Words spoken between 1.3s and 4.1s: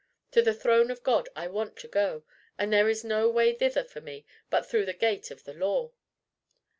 I want to go, and there is no way thither for